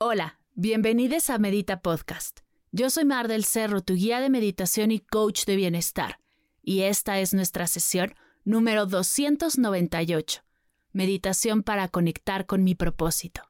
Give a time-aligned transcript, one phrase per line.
[0.00, 2.42] Hola, bienvenidos a Medita Podcast.
[2.70, 6.20] Yo soy Mar del Cerro, tu guía de meditación y coach de bienestar,
[6.62, 10.44] y esta es nuestra sesión número 298,
[10.92, 13.42] Meditación para conectar con mi propósito.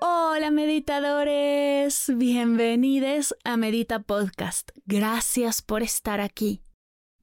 [0.00, 4.70] Hola meditadores, bienvenidos a Medita Podcast.
[4.86, 6.62] Gracias por estar aquí.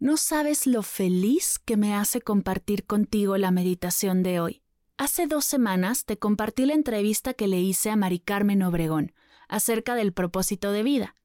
[0.02, 4.64] No sabes lo feliz que me hace compartir contigo la meditación de hoy.
[4.98, 9.14] Hace dos semanas te compartí la entrevista que le hice a Mari Carmen Obregón
[9.48, 11.16] acerca del propósito de vida.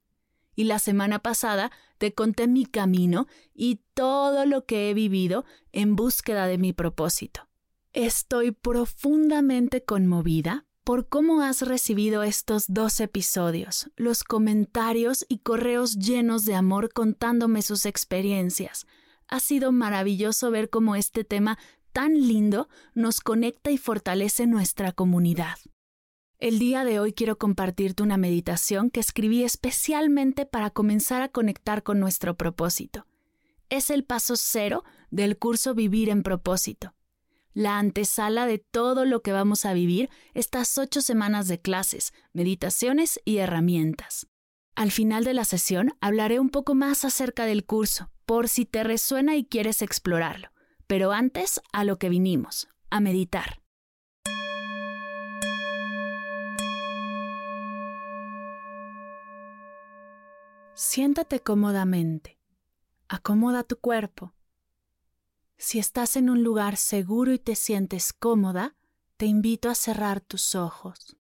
[0.55, 5.97] Y la semana pasada te conté mi camino y todo lo que he vivido en
[5.97, 7.49] búsqueda de mi propósito.
[7.95, 16.45] Estoy profundamente conmovida por cómo has recibido estos dos episodios, los comentarios y correos llenos
[16.45, 18.87] de amor contándome sus experiencias.
[19.27, 21.59] Ha sido maravilloso ver cómo este tema
[21.93, 25.57] tan lindo nos conecta y fortalece nuestra comunidad.
[26.39, 31.83] El día de hoy quiero compartirte una meditación que escribí especialmente para comenzar a conectar
[31.83, 33.09] con nuestro propósito.
[33.71, 36.95] Es el paso cero del curso Vivir en propósito
[37.57, 43.19] la antesala de todo lo que vamos a vivir estas ocho semanas de clases, meditaciones
[43.25, 44.27] y herramientas.
[44.75, 48.85] Al final de la sesión hablaré un poco más acerca del curso, por si te
[48.85, 50.51] resuena y quieres explorarlo.
[50.87, 53.63] Pero antes, a lo que vinimos, a meditar.
[60.75, 62.39] Siéntate cómodamente.
[63.09, 64.36] Acomoda tu cuerpo.
[65.59, 68.77] Si estás en un lugar seguro y te sientes cómoda,
[69.17, 71.17] te invito a cerrar tus ojos.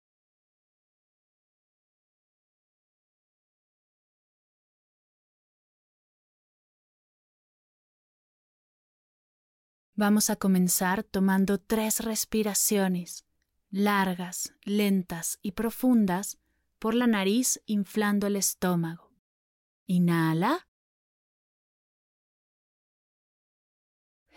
[9.96, 13.25] Vamos a comenzar tomando tres respiraciones,
[13.69, 16.40] largas, lentas y profundas,
[16.80, 19.12] por la nariz inflando el estómago.
[19.86, 20.70] Inhala.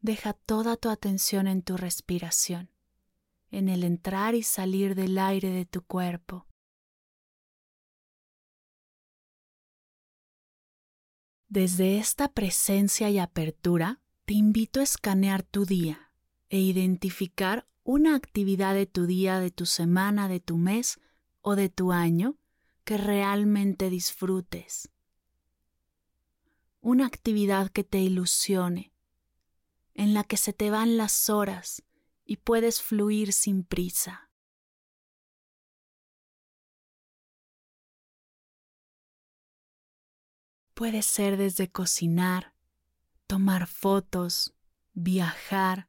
[0.00, 2.70] Deja toda tu atención en tu respiración,
[3.50, 6.46] en el entrar y salir del aire de tu cuerpo.
[11.48, 16.12] Desde esta presencia y apertura, te invito a escanear tu día
[16.48, 21.00] e identificar una actividad de tu día, de tu semana, de tu mes
[21.42, 22.36] o de tu año
[22.84, 24.90] que realmente disfrutes.
[26.80, 28.89] Una actividad que te ilusione,
[29.94, 31.82] en la que se te van las horas
[32.24, 34.30] y puedes fluir sin prisa.
[40.74, 42.54] Puede ser desde cocinar,
[43.26, 44.54] tomar fotos,
[44.94, 45.88] viajar,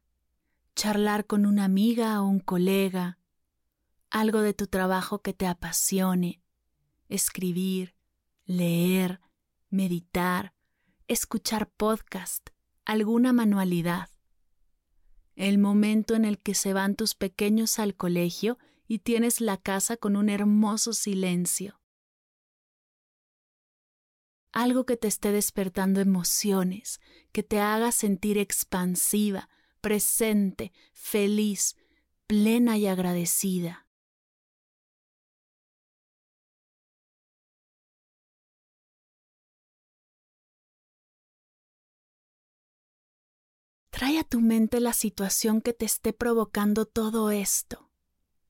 [0.74, 3.18] charlar con una amiga o un colega,
[4.10, 6.42] algo de tu trabajo que te apasione,
[7.08, 7.94] escribir,
[8.44, 9.20] leer,
[9.70, 10.54] meditar,
[11.08, 12.50] escuchar podcast,
[12.84, 14.08] alguna manualidad.
[15.36, 19.96] El momento en el que se van tus pequeños al colegio y tienes la casa
[19.96, 21.80] con un hermoso silencio.
[24.52, 27.00] Algo que te esté despertando emociones,
[27.32, 29.48] que te haga sentir expansiva,
[29.80, 31.76] presente, feliz,
[32.26, 33.86] plena y agradecida.
[44.02, 47.88] Trae a tu mente la situación que te esté provocando todo esto.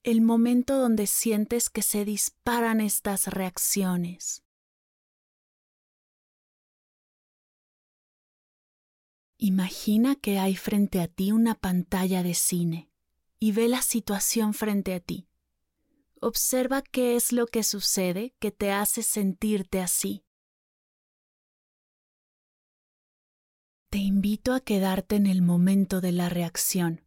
[0.03, 4.45] el momento donde sientes que se disparan estas reacciones.
[9.37, 12.91] Imagina que hay frente a ti una pantalla de cine
[13.39, 15.29] y ve la situación frente a ti.
[16.23, 20.25] Observa qué es lo que sucede que te hace sentirte así.
[23.93, 27.03] Te invito a quedarte en el momento de la reacción.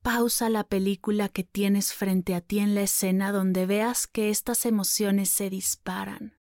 [0.00, 4.64] Pausa la película que tienes frente a ti en la escena donde veas que estas
[4.64, 6.38] emociones se disparan.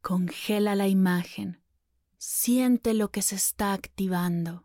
[0.00, 1.62] Congela la imagen.
[2.16, 4.64] Siente lo que se está activando.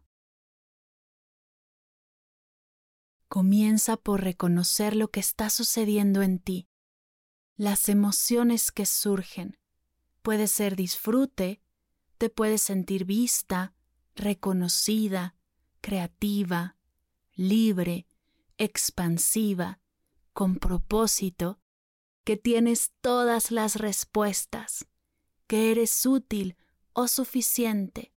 [3.30, 6.70] Comienza por reconocer lo que está sucediendo en ti,
[7.58, 9.58] las emociones que surgen.
[10.22, 11.62] Puede ser disfrute,
[12.18, 13.74] te puedes sentir vista,
[14.16, 15.36] reconocida,
[15.82, 16.78] creativa,
[17.34, 18.08] libre,
[18.58, 19.82] expansiva,
[20.32, 21.60] con propósito,
[22.24, 24.88] que tienes todas las respuestas,
[25.48, 26.56] que eres útil
[26.94, 28.14] o suficiente.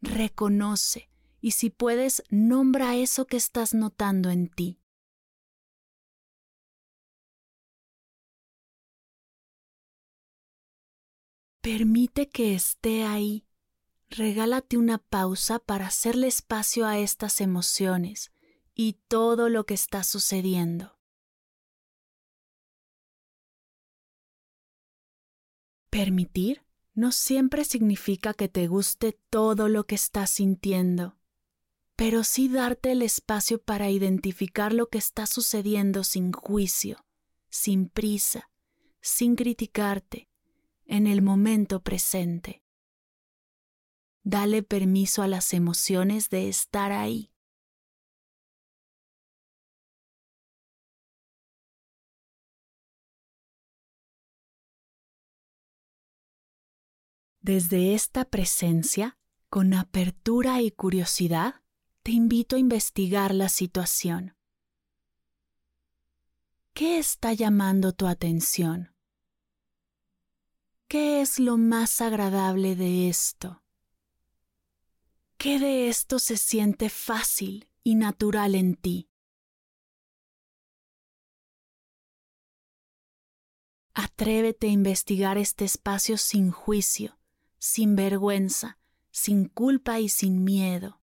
[0.00, 1.07] Reconoce
[1.40, 4.80] y si puedes, nombra eso que estás notando en ti.
[11.60, 13.44] Permite que esté ahí.
[14.08, 18.32] Regálate una pausa para hacerle espacio a estas emociones
[18.74, 20.98] y todo lo que está sucediendo.
[25.90, 26.64] Permitir
[26.94, 31.17] no siempre significa que te guste todo lo que estás sintiendo
[31.98, 37.04] pero sí darte el espacio para identificar lo que está sucediendo sin juicio,
[37.50, 38.52] sin prisa,
[39.00, 40.28] sin criticarte,
[40.86, 42.62] en el momento presente.
[44.22, 47.32] Dale permiso a las emociones de estar ahí.
[57.40, 59.18] Desde esta presencia,
[59.48, 61.56] con apertura y curiosidad,
[62.08, 64.34] te invito a investigar la situación.
[66.72, 68.94] ¿Qué está llamando tu atención?
[70.88, 73.62] ¿Qué es lo más agradable de esto?
[75.36, 79.10] ¿Qué de esto se siente fácil y natural en ti?
[83.92, 87.18] Atrévete a investigar este espacio sin juicio,
[87.58, 88.78] sin vergüenza,
[89.10, 90.97] sin culpa y sin miedo.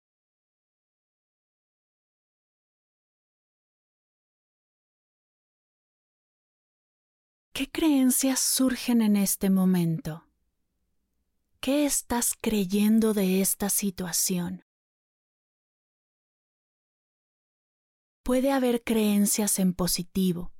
[7.54, 10.26] ¿Qué creencias surgen en este momento?
[11.60, 14.66] ¿Qué estás creyendo de esta situación?
[18.24, 20.52] Puede haber creencias en positivo,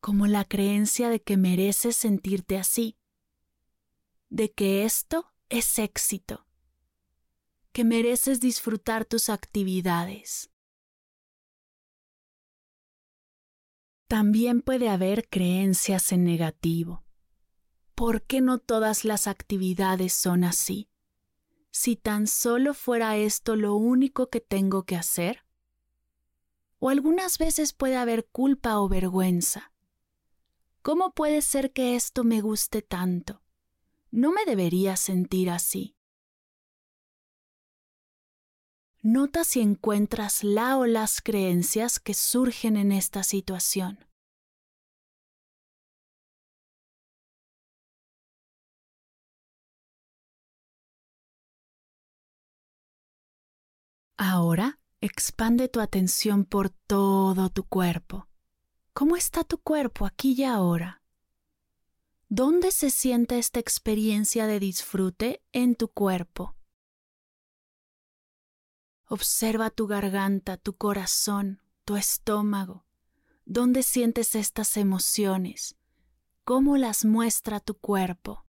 [0.00, 2.98] como la creencia de que mereces sentirte así,
[4.28, 6.48] de que esto es éxito,
[7.70, 10.50] que mereces disfrutar tus actividades,
[14.10, 17.04] También puede haber creencias en negativo.
[17.94, 20.90] ¿Por qué no todas las actividades son así?
[21.70, 25.44] Si tan solo fuera esto lo único que tengo que hacer.
[26.80, 29.72] O algunas veces puede haber culpa o vergüenza.
[30.82, 33.44] ¿Cómo puede ser que esto me guste tanto?
[34.10, 35.94] No me debería sentir así.
[39.02, 43.98] Nota si encuentras la o las creencias que surgen en esta situación.
[54.18, 58.28] Ahora expande tu atención por todo tu cuerpo.
[58.92, 61.02] ¿Cómo está tu cuerpo aquí y ahora?
[62.28, 66.54] ¿Dónde se siente esta experiencia de disfrute en tu cuerpo?
[69.12, 72.86] Observa tu garganta, tu corazón, tu estómago.
[73.44, 75.74] ¿Dónde sientes estas emociones?
[76.44, 78.46] ¿Cómo las muestra tu cuerpo?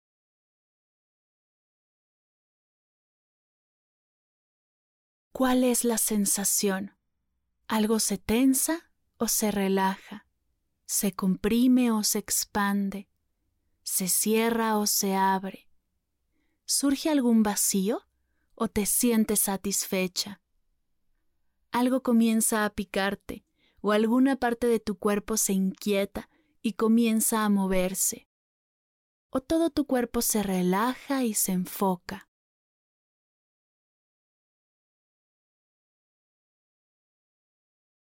[5.32, 6.94] ¿Cuál es la sensación?
[7.66, 10.26] ¿Algo se tensa o se relaja?
[10.84, 13.08] ¿Se comprime o se expande?
[13.82, 15.70] ¿Se cierra o se abre?
[16.66, 18.06] ¿Surge algún vacío
[18.54, 20.42] o te sientes satisfecha?
[21.72, 23.44] Algo comienza a picarte
[23.80, 26.28] o alguna parte de tu cuerpo se inquieta
[26.62, 28.26] y comienza a moverse.
[29.30, 32.28] o todo tu cuerpo se relaja y se enfoca.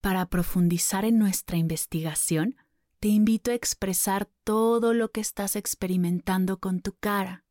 [0.01, 2.56] Para profundizar en nuestra investigación,
[3.01, 7.44] te invito a expresar todo lo que estás experimentando con tu cara.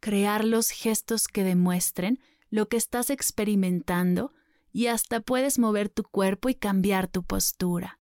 [0.00, 4.34] Crear los gestos que demuestren lo que estás experimentando
[4.72, 8.00] y hasta puedes mover tu cuerpo y cambiar tu postura.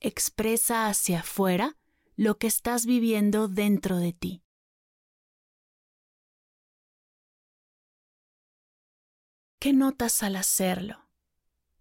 [0.00, 1.76] Expresa hacia afuera
[2.16, 4.42] lo que estás viviendo dentro de ti.
[9.60, 11.08] ¿Qué notas al hacerlo?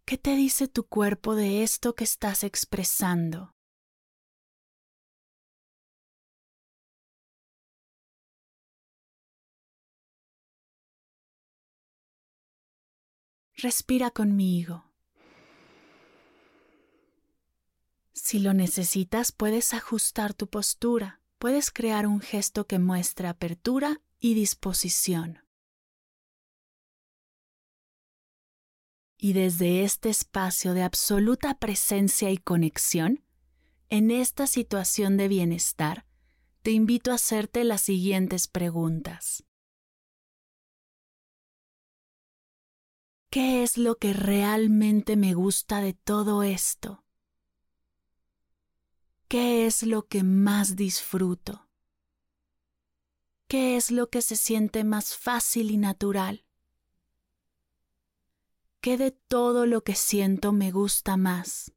[0.06, 3.57] ¿Qué te dice tu cuerpo de esto que estás expresando?
[13.60, 14.86] Respira conmigo.
[18.14, 24.36] Si lo necesitas, puedes ajustar tu postura, puedes crear un gesto que muestre apertura y
[24.36, 25.40] disposición.
[29.18, 33.24] Y desde este espacio de absoluta presencia y conexión,
[33.90, 36.06] en esta situación de bienestar,
[36.62, 39.48] te invito a hacerte las siguientes preguntas.
[43.30, 47.04] ¿Qué es lo que realmente me gusta de todo esto?
[49.28, 51.68] ¿Qué es lo que más disfruto?
[53.50, 56.46] ¿Qué es lo que se siente más fácil y natural?
[58.80, 61.74] ¿Qué de todo lo que siento me gusta más?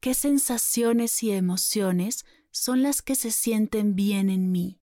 [0.00, 4.79] ¿Qué sensaciones y emociones son las que se sienten bien en mí?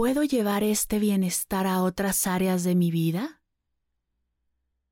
[0.00, 3.42] ¿Puedo llevar este bienestar a otras áreas de mi vida?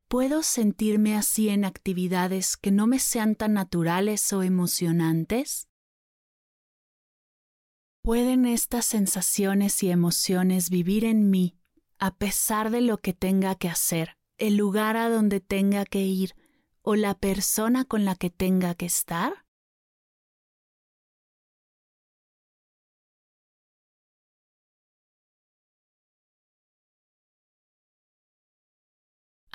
[0.06, 5.66] ¿Puedo sentirme así en actividades que no me sean tan naturales o emocionantes?
[8.02, 11.56] ¿Pueden estas sensaciones y emociones vivir en mí
[11.98, 16.34] a pesar de lo que tenga que hacer, el lugar a donde tenga que ir
[16.82, 19.47] o la persona con la que tenga que estar?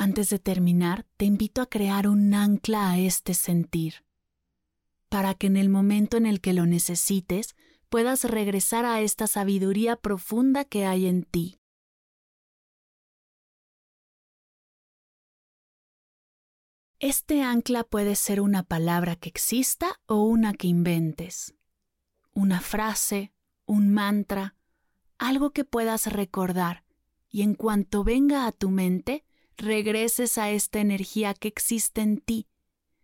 [0.04, 4.06] Antes de terminar, te invito a crear un ancla a este sentir,
[5.08, 7.56] para que en el momento en el que lo necesites
[7.88, 11.62] puedas regresar a esta sabiduría profunda que hay en ti.
[17.00, 21.56] Este ancla puede ser una palabra que exista o una que inventes,
[22.34, 23.32] una frase,
[23.66, 24.58] un mantra,
[25.18, 26.84] algo que puedas recordar
[27.30, 29.24] y en cuanto venga a tu mente,
[29.58, 32.48] regreses a esta energía que existe en ti,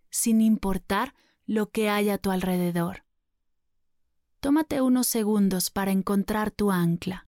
[0.10, 1.14] sin importar
[1.46, 3.06] lo que haya a tu alrededor.
[4.40, 7.29] Tómate unos segundos para encontrar tu ancla.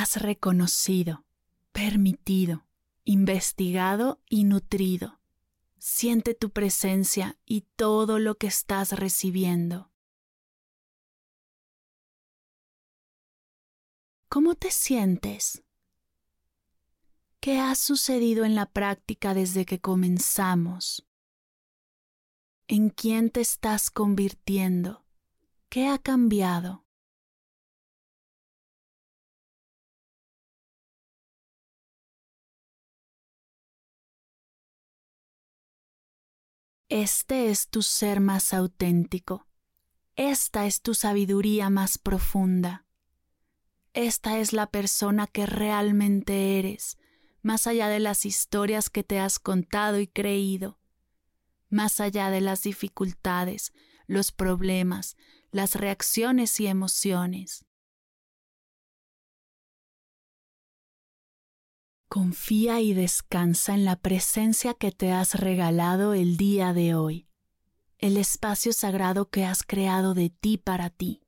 [0.00, 1.24] Has reconocido,
[1.72, 2.66] permitido,
[3.04, 5.18] investigado y nutrido.
[5.78, 9.90] Siente tu presencia y todo lo que estás recibiendo.
[14.28, 15.64] ¿Cómo te sientes?
[17.40, 21.08] ¿Qué ha sucedido en la práctica desde que comenzamos?
[22.68, 25.04] ¿En quién te estás convirtiendo?
[25.68, 26.87] ¿Qué ha cambiado?
[36.90, 39.46] Este es tu ser más auténtico.
[40.16, 42.86] Esta es tu sabiduría más profunda.
[43.92, 46.96] Esta es la persona que realmente eres,
[47.42, 50.78] más allá de las historias que te has contado y creído,
[51.68, 53.74] más allá de las dificultades,
[54.06, 55.14] los problemas,
[55.50, 57.66] las reacciones y emociones.
[62.08, 67.28] Confía y descansa en la presencia que te has regalado el día de hoy,
[67.98, 71.27] el espacio sagrado que has creado de ti para ti.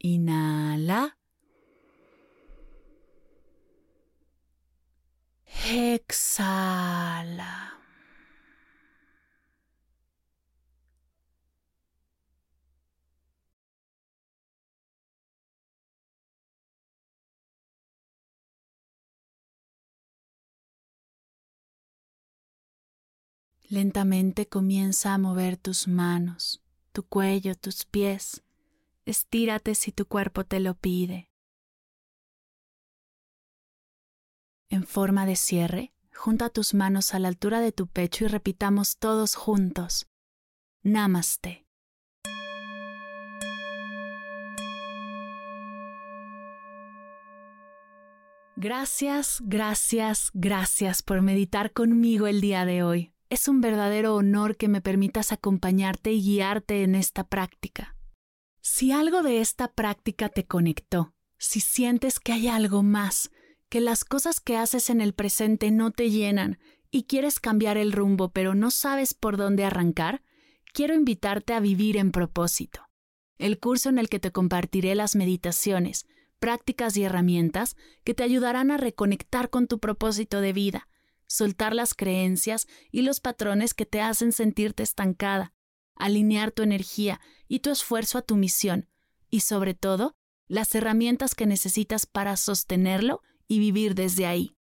[0.00, 1.16] Inhala.
[5.70, 7.68] Exhala.
[23.70, 26.62] Lentamente comienza a mover tus manos,
[26.92, 28.42] tu cuello, tus pies.
[29.08, 31.30] Estírate si tu cuerpo te lo pide.
[34.68, 38.98] En forma de cierre, junta tus manos a la altura de tu pecho y repitamos
[38.98, 40.10] todos juntos.
[40.82, 41.66] Namaste.
[48.56, 53.14] Gracias, gracias, gracias por meditar conmigo el día de hoy.
[53.30, 57.97] Es un verdadero honor que me permitas acompañarte y guiarte en esta práctica.
[58.70, 63.30] Si algo de esta práctica te conectó, si sientes que hay algo más,
[63.70, 66.58] que las cosas que haces en el presente no te llenan
[66.90, 70.22] y quieres cambiar el rumbo pero no sabes por dónde arrancar,
[70.74, 72.82] quiero invitarte a vivir en propósito.
[73.38, 76.06] El curso en el que te compartiré las meditaciones,
[76.38, 80.88] prácticas y herramientas que te ayudarán a reconectar con tu propósito de vida,
[81.26, 85.54] soltar las creencias y los patrones que te hacen sentirte estancada,
[85.98, 88.88] alinear tu energía y tu esfuerzo a tu misión,
[89.30, 90.14] y sobre todo,
[90.46, 94.54] las herramientas que necesitas para sostenerlo y vivir desde ahí.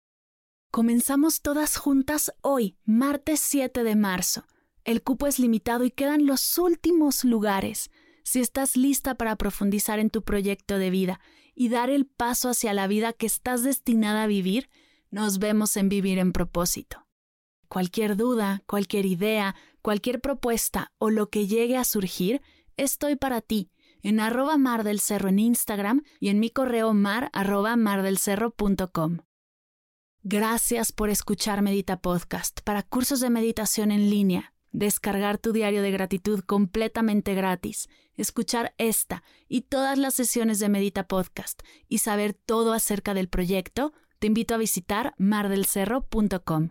[0.70, 4.44] Comenzamos todas juntas hoy, martes 7 de marzo.
[4.84, 7.90] El cupo es limitado y quedan los últimos lugares.
[8.24, 11.20] Si estás lista para profundizar en tu proyecto de vida
[11.54, 14.68] y dar el paso hacia la vida que estás destinada a vivir,
[15.10, 17.06] nos vemos en Vivir en propósito.
[17.68, 22.40] Cualquier duda, cualquier idea, cualquier propuesta o lo que llegue a surgir,
[22.78, 23.70] estoy para ti
[24.02, 29.18] en arroba mar del cerro en Instagram y en mi correo mar arroba mardelcerro.com.
[30.22, 35.90] Gracias por escuchar Medita Podcast para cursos de meditación en línea, descargar tu diario de
[35.90, 42.72] gratitud completamente gratis, escuchar esta y todas las sesiones de Medita Podcast y saber todo
[42.72, 46.70] acerca del proyecto te invito a visitar mardelcerro.com.